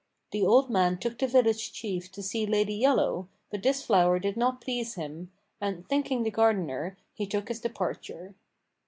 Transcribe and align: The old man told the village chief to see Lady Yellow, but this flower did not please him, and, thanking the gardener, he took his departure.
The 0.31 0.41
old 0.43 0.71
man 0.71 0.97
told 0.97 1.19
the 1.19 1.27
village 1.27 1.71
chief 1.73 2.11
to 2.13 2.23
see 2.23 2.47
Lady 2.47 2.73
Yellow, 2.73 3.27
but 3.51 3.61
this 3.61 3.83
flower 3.85 4.17
did 4.17 4.35
not 4.35 4.59
please 4.59 4.95
him, 4.95 5.31
and, 5.61 5.87
thanking 5.87 6.23
the 6.23 6.31
gardener, 6.31 6.97
he 7.13 7.27
took 7.27 7.49
his 7.49 7.59
departure. 7.59 8.33